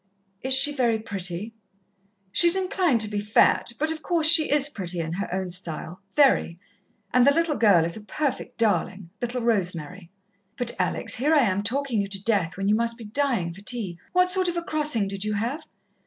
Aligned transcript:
"Is 0.41 0.55
she 0.55 0.73
very 0.73 0.97
pretty?" 0.97 1.53
"She's 2.31 2.55
inclined 2.55 3.01
to 3.01 3.07
be 3.07 3.19
fat, 3.19 3.73
but, 3.77 3.91
of 3.91 4.01
course, 4.01 4.25
she 4.25 4.49
is 4.49 4.67
pretty, 4.67 4.99
in 4.99 5.13
her 5.13 5.31
own 5.31 5.51
style 5.51 6.01
very. 6.15 6.57
And 7.13 7.23
the 7.23 7.31
little 7.31 7.55
girl 7.55 7.85
is 7.85 7.95
a 7.95 8.01
perfect 8.01 8.57
darling 8.57 9.11
little 9.21 9.41
Rosemary. 9.43 10.09
"But, 10.57 10.71
Alex, 10.79 11.17
here 11.17 11.35
am 11.35 11.59
I 11.59 11.61
talking 11.61 12.01
you 12.01 12.07
to 12.07 12.23
death 12.23 12.57
when 12.57 12.67
you 12.67 12.73
must 12.73 12.97
be 12.97 13.03
dying 13.05 13.53
for 13.53 13.61
tea. 13.61 13.99
What 14.11 14.31
sort 14.31 14.47
of 14.47 14.57
a 14.57 14.63
crossing 14.63 15.07
did 15.07 15.23
you 15.23 15.33
have?" 15.33 15.67